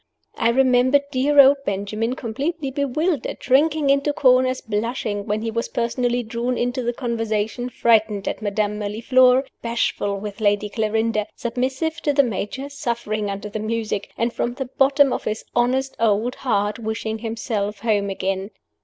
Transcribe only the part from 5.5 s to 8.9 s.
was personally drawn into the conversation, frightened at Madame